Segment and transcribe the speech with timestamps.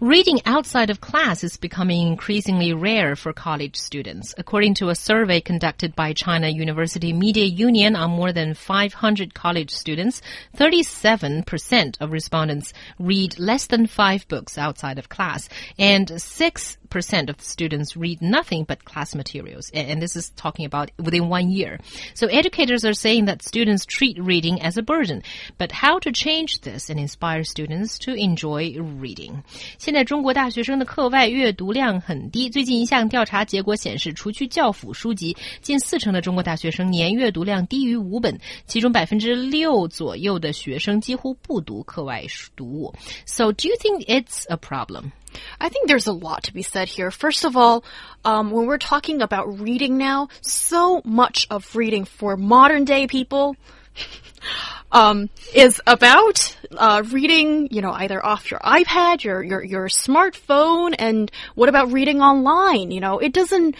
[0.00, 4.34] Reading outside of class is becoming increasingly rare for college students.
[4.36, 9.70] According to a survey conducted by China University Media Union on more than 500 college
[9.70, 10.20] students,
[10.54, 15.48] 37% of respondents read less than five books outside of class,
[15.78, 19.71] and 6 percent of students read nothing but class materials.
[19.73, 21.79] And this is talking about within one year.
[22.13, 25.23] So educators are saying that students treat reading as a burden.
[25.57, 29.43] But how to change this and inspire students to enjoy reading?
[29.77, 32.49] 现在中国大学生的课外阅读量很低。
[32.49, 38.37] 最近一项调查结果显示，除去教辅书籍，近四成的中国大学生年阅读量低于五本，
[38.67, 42.23] 其中百分之六左右的学生几乎不读课外
[42.55, 42.93] 读物。
[43.25, 45.11] So do you think it's a problem?
[45.60, 47.10] I think there's a lot to be said here.
[47.10, 47.84] First of all,
[48.24, 53.56] um, when we're talking about reading now, so much of reading for modern day people
[54.92, 60.94] um, is about uh, reading, you know, either off your iPad, your, your your smartphone,
[60.98, 62.90] and what about reading online?
[62.90, 63.76] You know, it doesn't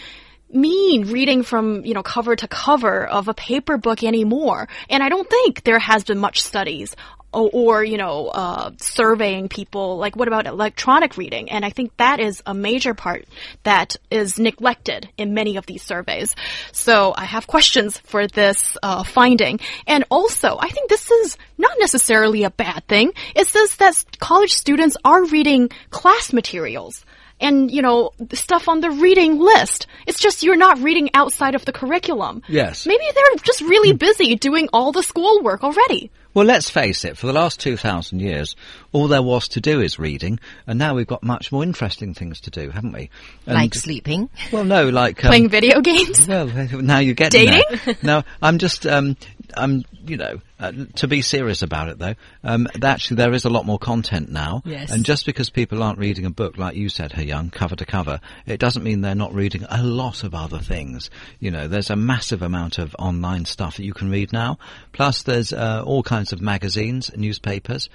[0.51, 4.67] mean reading from, you know, cover to cover of a paper book anymore.
[4.89, 6.95] And I don't think there has been much studies
[7.33, 9.97] or, or you know, uh, surveying people.
[9.97, 11.49] Like, what about electronic reading?
[11.49, 13.25] And I think that is a major part
[13.63, 16.35] that is neglected in many of these surveys.
[16.71, 19.59] So I have questions for this uh, finding.
[19.85, 23.11] And also, I think this is not necessarily a bad thing.
[23.35, 27.05] It says that college students are reading class materials
[27.39, 29.87] and you know stuff on the reading list.
[30.05, 32.41] It's just you're not reading outside of the curriculum.
[32.47, 32.85] Yes.
[32.87, 36.11] Maybe they're just really busy doing all the schoolwork already.
[36.37, 38.55] Well, let's face it, for the last 2,000 years,
[38.91, 42.41] all there was to do is reading, and now we've got much more interesting things
[42.41, 43.09] to do, haven't we?
[43.47, 44.29] And, like sleeping?
[44.51, 45.25] Well, no, like...
[45.25, 46.27] Um, Playing video games?
[46.27, 47.63] Well, now you get Dating?
[47.85, 47.95] there.
[48.03, 49.17] no, I'm just, um,
[49.55, 53.49] I'm, you know, uh, to be serious about it though, um, actually there is a
[53.49, 54.61] lot more content now.
[54.65, 54.91] Yes.
[54.91, 58.19] And just because people aren't reading a book, like you said, Young, cover to cover,
[58.45, 61.09] it doesn't mean they're not reading a lot of other things.
[61.39, 64.57] You know, there's a massive amount of online stuff that you can read now.
[64.91, 67.89] Plus there's, uh, all kinds of magazines, newspapers,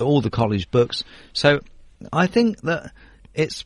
[0.00, 1.04] all the college books.
[1.32, 1.60] So
[2.12, 2.92] I think that
[3.34, 3.64] it's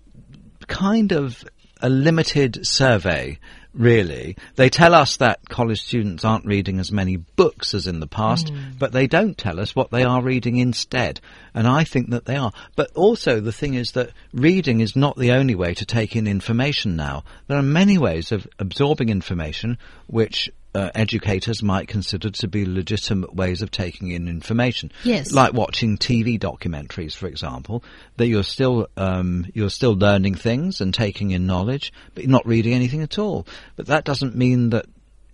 [0.66, 1.44] kind of
[1.82, 3.38] a limited survey
[3.74, 4.36] really.
[4.56, 8.50] They tell us that college students aren't reading as many books as in the past,
[8.50, 8.58] hmm.
[8.78, 11.20] but they don't tell us what they are reading instead.
[11.54, 12.52] And I think that they are.
[12.76, 16.26] But also the thing is that reading is not the only way to take in
[16.26, 17.24] information now.
[17.46, 23.34] There are many ways of absorbing information which uh, educators might consider to be legitimate
[23.34, 24.92] ways of taking in information.
[25.04, 25.32] Yes.
[25.32, 27.82] Like watching TV documentaries, for example,
[28.16, 32.46] that you're still um, you're still learning things and taking in knowledge, but you're not
[32.46, 33.46] reading anything at all.
[33.76, 34.86] But that doesn't mean that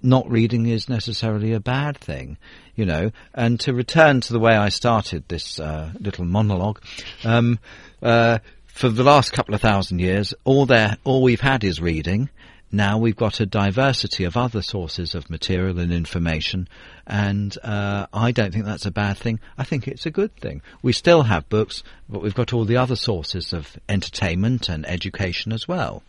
[0.02, 2.38] not reading is necessarily a bad thing,
[2.74, 3.10] you know.
[3.34, 6.80] And to return to the way I started this uh, little monologue,
[7.24, 7.58] um,
[8.02, 12.30] uh, for the last couple of thousand years, all there all we've had is reading.
[12.72, 16.68] Now we've got a diversity of other sources of material and information,
[17.06, 19.40] and uh, I don't think that's a bad thing.
[19.56, 20.62] I think it's a good thing.
[20.82, 25.52] We still have books, but we've got all the other sources of entertainment and education
[25.52, 26.02] as well.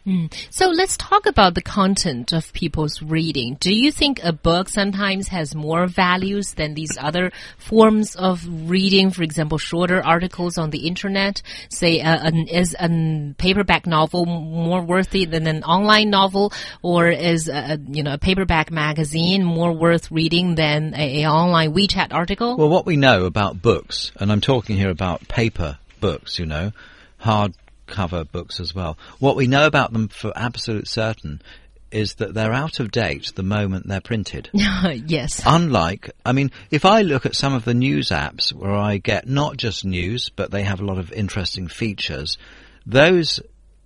[0.49, 3.57] So let's talk about the content of people's reading.
[3.59, 9.11] Do you think a book sometimes has more values than these other forms of reading?
[9.11, 11.41] For example, shorter articles on the internet.
[11.69, 17.47] Say, uh, an, is a paperback novel more worthy than an online novel, or is
[17.47, 22.57] a, you know a paperback magazine more worth reading than a, a online WeChat article?
[22.57, 26.71] Well, what we know about books, and I'm talking here about paper books, you know,
[27.21, 28.97] hardcover books as well.
[29.19, 31.41] What we know about them for absolute certain
[31.91, 34.49] is that they're out of date the moment they're printed.
[34.53, 35.41] yes.
[35.45, 39.27] Unlike, I mean, if I look at some of the news apps where I get
[39.27, 42.37] not just news, but they have a lot of interesting features,
[42.85, 43.39] those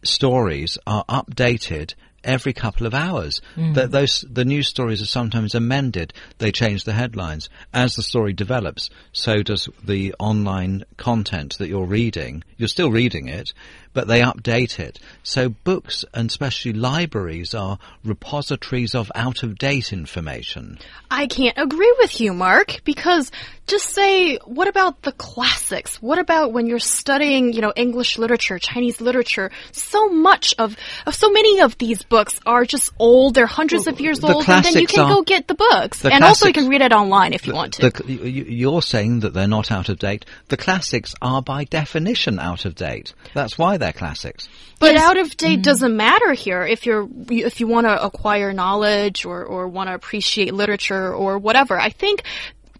[0.03, 1.93] stories are updated
[2.23, 3.41] every couple of hours.
[3.55, 3.75] Mm.
[3.75, 6.13] Th those the news stories are sometimes amended.
[6.37, 8.89] They change the headlines as the story develops.
[9.11, 12.43] So does the online content that you're reading.
[12.57, 13.53] You're still reading it,
[13.93, 14.99] but they update it.
[15.23, 20.77] So books and especially libraries are repositories of out of date information.
[21.09, 23.31] I can't agree with you, Mark, because
[23.67, 26.01] just say, what about the classics?
[26.01, 29.51] What about when you're studying, you know, English literature, Chinese literature?
[29.71, 33.35] So much of, of so many of these books are just old.
[33.35, 36.01] They're hundreds Well, of years old, and then you can are- go get the books.
[36.01, 37.89] the and also you can read it online if you want to.
[37.89, 40.25] The, you- you're saying that they're not out of date.
[40.49, 43.13] The classics are by definition out of date.
[43.33, 44.47] That's why they're classics.
[44.79, 45.61] But out of date mm-hmm.
[45.61, 49.93] doesn't matter here if you're if you want to acquire knowledge or or want to
[49.93, 51.79] appreciate literature or whatever.
[51.79, 52.23] I think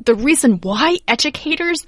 [0.03, 1.85] the reason why educators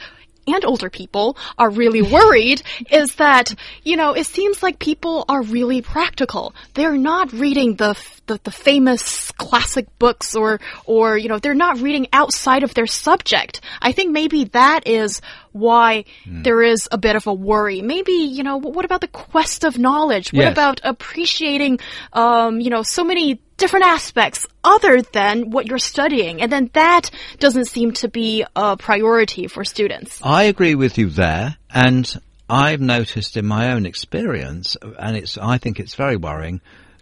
[0.48, 2.62] and older people are really worried
[2.92, 3.54] is that
[3.84, 6.54] you know it seems like people are really practical.
[6.74, 7.96] They're not reading the
[8.26, 12.88] the, the famous classic books or or you know they're not reading outside of their
[12.88, 13.62] subject.
[13.82, 17.82] I think maybe that is why there is a bit of a worry.
[17.82, 20.32] Maybe you know what about the quest of knowledge?
[20.34, 20.52] What Yes.
[20.54, 21.80] about appreciating
[22.14, 27.10] um, you know so many different aspects other than what you're studying, and then that
[27.40, 30.20] doesn't seem to be a priority for students.
[30.22, 32.14] I agree with you there, and
[32.50, 36.60] I've noticed in my own experience, and it's I think it's very worrying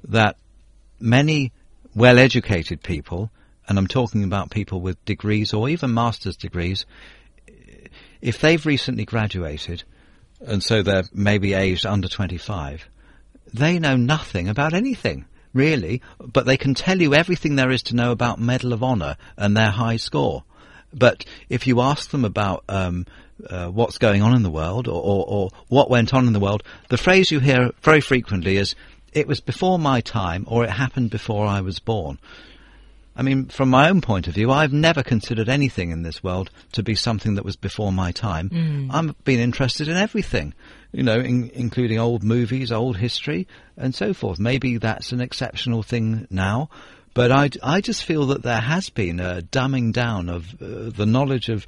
[0.09, 0.35] that
[0.99, 1.51] many
[1.95, 3.31] well-educated people,
[3.67, 6.85] and I'm talking about people with degrees or even master's degrees,
[8.21, 9.83] if they've recently graduated,
[10.45, 12.87] and so they're maybe aged under 25,
[13.51, 17.95] they know nothing about anything, really, but they can tell you everything there is to
[17.95, 20.43] know about Medal of Honor and their high score.
[20.93, 23.05] But if you ask them about um,
[23.49, 26.39] uh, what's going on in the world or, or, or what went on in the
[26.39, 28.75] world, the phrase you hear very frequently is,
[29.13, 32.17] it was before my time or it happened before I was born.
[33.15, 36.49] I mean, from my own point of view, I've never considered anything in this world
[36.71, 38.49] to be something that was before my time.
[38.89, 40.53] I've been interested in everything,
[40.91, 43.47] you know, in, including old movies, old history,
[43.77, 44.39] and so forth.
[44.39, 46.69] Maybe that's an exceptional thing now,
[47.13, 51.05] but I, I just feel that there has been a dumbing down of uh, the
[51.05, 51.65] knowledge of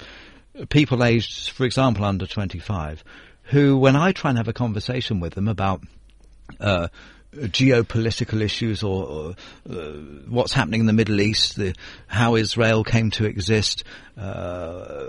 [0.68, 3.04] people aged, for example, under 25,
[3.44, 5.82] who, when I try and have a conversation with them about
[6.60, 6.88] uh,
[7.34, 9.34] geopolitical issues or, or
[9.70, 9.74] uh,
[10.28, 11.74] what's happening in the Middle East, the,
[12.06, 13.84] how Israel came to exist,
[14.16, 14.20] uh,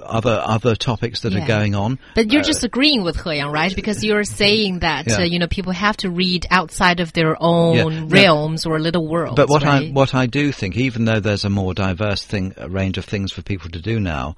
[0.03, 1.43] other other topics that Yeah.
[1.43, 1.99] are going on.
[2.15, 3.75] But you're just agreeing with He Yang, right?
[3.75, 5.17] Because you're saying that Yeah.
[5.17, 8.05] uh, you know people have to read outside of their own Yeah.
[8.07, 9.35] Realms or little worlds.
[9.35, 12.69] But what I what I do think, even though there's a more diverse thing, a
[12.69, 14.35] range of things for people to do now,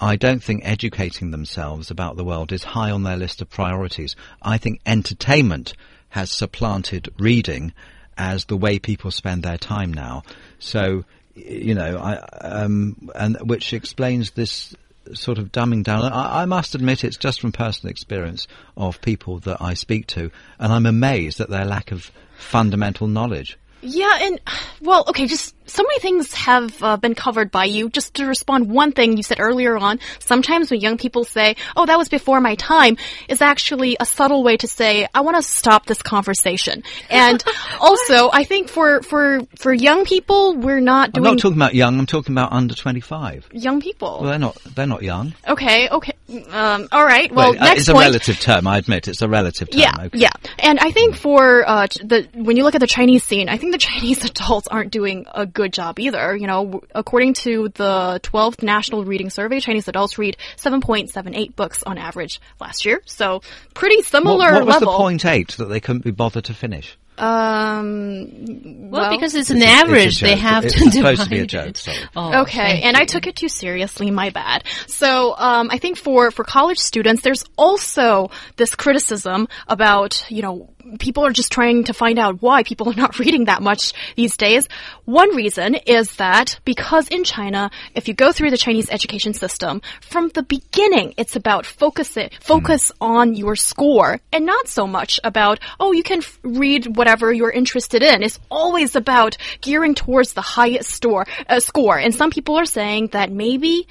[0.00, 4.16] I don't think educating themselves about the world is high on their list of priorities.
[4.42, 5.74] I think entertainment
[6.12, 7.72] has supplanted reading
[8.18, 10.22] as the way people spend their time now.
[10.58, 11.04] So,
[11.34, 14.74] you know, I, um, and which explains this
[15.14, 16.12] sort of dumbing down.
[16.12, 20.30] I, I must admit it's just from personal experience of people that I speak to,
[20.58, 23.58] and I'm amazed at their lack of fundamental knowledge.
[23.82, 24.40] Yeah, and
[24.80, 27.88] well, okay, just so many things have uh, been covered by you.
[27.88, 29.98] Just to respond, one thing you said earlier on.
[30.18, 32.96] Sometimes when young people say, "Oh, that was before my time,"
[33.28, 37.42] is actually a subtle way to say, "I want to stop this conversation." And
[37.80, 41.26] also, I think for for for young people, we're not doing.
[41.26, 41.98] I'm not talking about young.
[41.98, 43.48] I'm talking about under 25.
[43.52, 44.18] young people.
[44.20, 44.56] Well, they're not.
[44.74, 45.34] They're not young.
[45.48, 46.12] okay, okay,
[46.50, 47.32] um, all right.
[47.32, 48.06] Well, Wait, uh, next it's a point.
[48.06, 48.66] relative term.
[48.66, 49.80] I admit it's a relative term.
[49.80, 50.18] Yeah, okay.
[50.18, 50.30] yeah.
[50.58, 53.71] And I think for uh, the when you look at the Chinese scene, I think
[53.72, 56.36] the Chinese adults aren't doing a good job either.
[56.36, 61.98] You know, according to the 12th National Reading Survey, Chinese adults read 7.78 books on
[61.98, 63.00] average last year.
[63.06, 63.42] So
[63.74, 64.92] pretty What, similar what was level.
[64.92, 66.96] the point eight that they couldn't be bothered to finish?
[67.22, 71.28] Um, well, because it's an It's a- a average, they have It's to supposed to
[71.30, 72.08] be a joke, it.
[72.16, 74.10] Oh, Okay, thank and I took it too seriously.
[74.10, 74.64] My bad.
[74.86, 80.68] So, um, I think for for college students, there's also this criticism about you know
[80.98, 84.36] people are just trying to find out why people are not reading that much these
[84.36, 84.66] days.
[85.04, 89.80] One reason is that because in China, if you go through the Chinese education system
[90.00, 95.20] from the beginning, it's about focus it focus on your score and not so much
[95.24, 98.22] about oh you can f- read whatever you're interested in.
[98.22, 101.98] It's always about gearing towards the highest store uh, score.
[101.98, 103.86] And some people are saying that maybe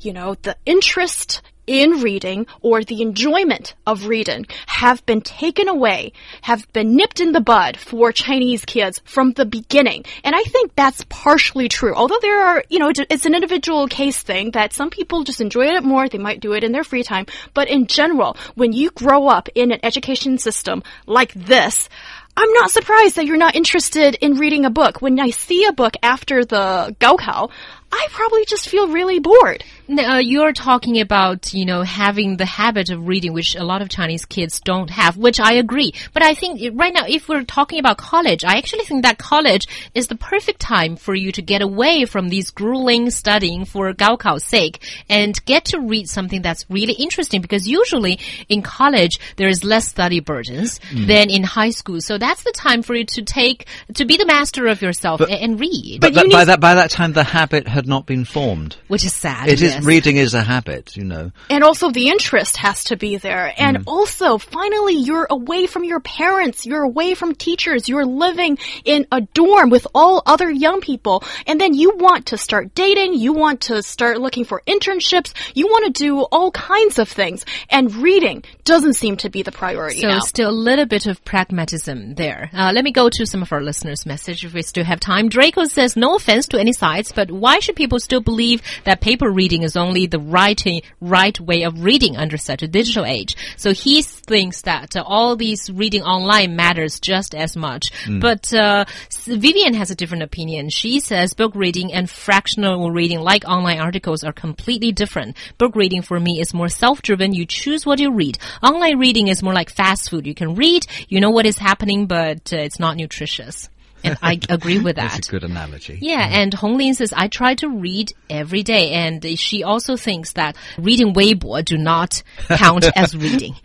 [0.00, 6.12] you know the interest in reading or the enjoyment of reading have been taken away,
[6.42, 10.04] have been nipped in the bud for Chinese kids from the beginning.
[10.22, 11.94] And I think that's partially true.
[11.94, 15.66] Although there are, you know, it's an individual case thing that some people just enjoy
[15.66, 17.26] it more, they might do it in their free time.
[17.54, 21.88] But in general, when you grow up in an education system like this,
[22.36, 25.00] I'm not surprised that you're not interested in reading a book.
[25.00, 27.50] When I see a book after the Gaokao,
[27.96, 29.62] I probably just feel really bored.
[29.86, 33.88] Now, you're talking about, you know, having the habit of reading, which a lot of
[33.88, 35.92] Chinese kids don't have, which I agree.
[36.12, 39.68] But I think right now, if we're talking about college, I actually think that college
[39.94, 44.42] is the perfect time for you to get away from these grueling studying for Gaokao's
[44.44, 49.62] sake and get to read something that's really interesting because usually in college, there is
[49.64, 51.06] less study burdens Mm.
[51.06, 52.00] than in high school.
[52.00, 55.30] So that's the time for you to take, to be the master of yourself and,
[55.30, 58.24] and read, But, you that, by that by that time, the habit had not been
[58.24, 58.76] formed.
[58.88, 59.48] which is sad.
[59.48, 59.84] It is yes.
[59.84, 61.32] reading is a habit, you know.
[61.50, 63.52] And also the interest has to be there.
[63.56, 63.84] And Mm.
[63.86, 66.64] also, finally, you're away from your parents.
[66.66, 67.88] You're away from teachers.
[67.88, 71.24] You're living in a dorm with all other young people.
[71.46, 73.14] And then you want to start dating.
[73.14, 75.32] You want to start looking for internships.
[75.54, 77.44] You want to do all kinds of things.
[77.70, 80.20] And reading doesn't seem to be the priority So now.
[80.20, 82.50] still a little bit of pragmatism there.
[82.52, 85.28] Uh, let me go to some of our listeners' message if we still have time.
[85.28, 89.30] Draco says, no offense to any sides, but why should people still believe that paper
[89.30, 90.62] reading is only the right,
[91.00, 93.36] right way of reading under such a digital age?
[93.56, 97.84] So he thinks that uh, all these reading online matters just as much.
[98.20, 98.84] But uh,
[99.26, 100.68] Vivian has a different opinion.
[100.70, 105.36] She says book reading and fractional reading, like online articles, are completely different.
[105.58, 107.32] Book reading for me is more self-driven.
[107.32, 108.38] You choose what you read.
[108.62, 110.26] Online reading is more like fast food.
[110.26, 113.68] You can read, you know what is happening, but uh, it's not nutritious.
[114.04, 115.12] And I agree with that.
[115.12, 115.98] That's a good analogy.
[116.00, 116.34] Yeah, mm-hmm.
[116.34, 118.90] and Hong Lin says, I try to read every day.
[118.92, 123.56] And she also thinks that reading Weibo do not count as reading.